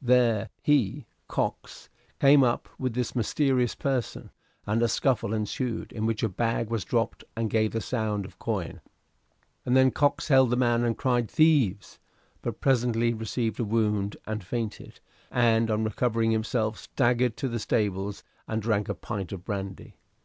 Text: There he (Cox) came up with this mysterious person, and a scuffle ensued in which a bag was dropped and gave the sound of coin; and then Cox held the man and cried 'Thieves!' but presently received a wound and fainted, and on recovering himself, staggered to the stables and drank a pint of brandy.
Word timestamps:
There 0.00 0.50
he 0.62 1.06
(Cox) 1.26 1.88
came 2.20 2.44
up 2.44 2.68
with 2.78 2.94
this 2.94 3.16
mysterious 3.16 3.74
person, 3.74 4.30
and 4.64 4.80
a 4.84 4.86
scuffle 4.86 5.34
ensued 5.34 5.90
in 5.90 6.06
which 6.06 6.22
a 6.22 6.28
bag 6.28 6.70
was 6.70 6.84
dropped 6.84 7.24
and 7.34 7.50
gave 7.50 7.72
the 7.72 7.80
sound 7.80 8.24
of 8.24 8.38
coin; 8.38 8.80
and 9.66 9.76
then 9.76 9.90
Cox 9.90 10.28
held 10.28 10.50
the 10.50 10.56
man 10.56 10.84
and 10.84 10.96
cried 10.96 11.28
'Thieves!' 11.28 11.98
but 12.40 12.60
presently 12.60 13.12
received 13.12 13.58
a 13.58 13.64
wound 13.64 14.16
and 14.28 14.44
fainted, 14.44 15.00
and 15.28 15.68
on 15.72 15.82
recovering 15.82 16.30
himself, 16.30 16.78
staggered 16.78 17.36
to 17.38 17.48
the 17.48 17.58
stables 17.58 18.22
and 18.46 18.62
drank 18.62 18.88
a 18.88 18.94
pint 18.94 19.32
of 19.32 19.44
brandy. 19.44 19.96